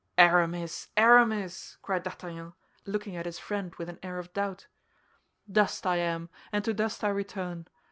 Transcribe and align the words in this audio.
"Aramis, 0.17 0.87
Aramis!" 0.97 1.77
cried 1.83 2.01
D'Artagnan, 2.01 2.53
looking 2.87 3.15
at 3.15 3.27
his 3.27 3.37
friend 3.37 3.75
with 3.75 3.87
an 3.87 3.99
air 4.01 4.17
of 4.17 4.33
doubt. 4.33 4.65
"Dust 5.51 5.85
I 5.85 5.97
am, 5.97 6.29
and 6.51 6.65
to 6.65 6.73
dust 6.73 7.03
I 7.03 7.09
return. 7.09 7.67